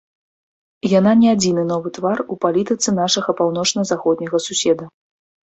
[0.99, 4.83] Яна не адзіны новы твар у палітыцы нашага паўночна-заходняга суседа.